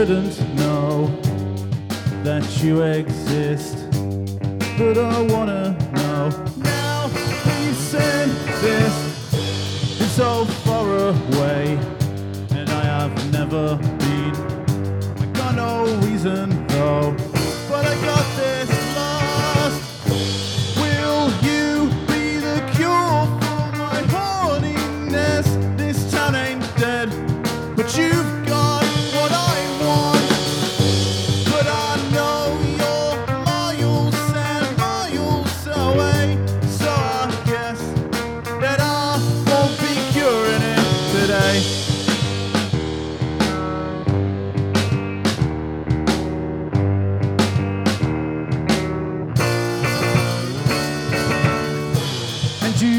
[0.00, 1.08] shouldn't know
[2.24, 3.76] that you exist.
[4.78, 7.10] But I wanna know now
[7.60, 8.30] you send
[8.62, 8.94] this.
[10.00, 11.78] It's so far away,
[12.50, 14.34] and I have never been.
[15.20, 16.59] I got no reason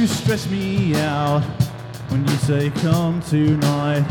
[0.01, 1.43] you stress me out
[2.09, 4.03] when you say come tonight.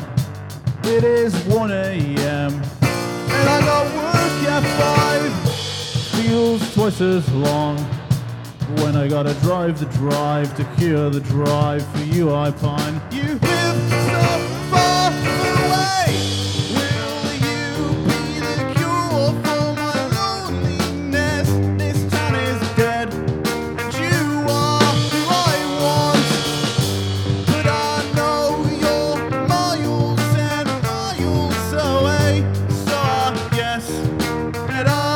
[0.85, 2.53] It is 1 a.m.
[2.53, 4.63] and I got work at
[6.13, 6.23] 5.
[6.23, 7.77] Feels twice as long
[8.83, 13.03] when I gotta drive the drive to cure the drive for you I pine.
[13.11, 14.30] You so
[34.81, 35.10] it all.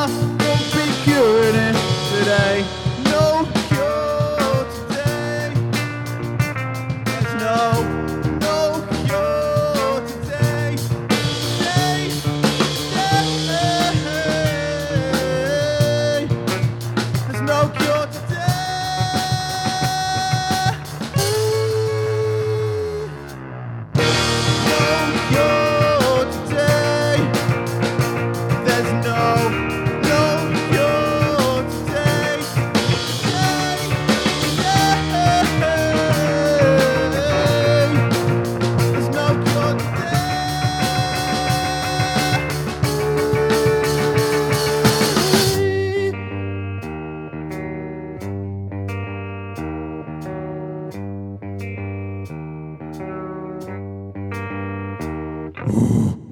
[55.67, 56.21] Ooh.